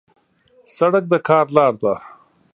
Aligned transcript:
سړک 0.75 1.03
د 1.11 1.13
کار 1.27 1.45
لار 1.55 1.73
ده. 1.83 1.93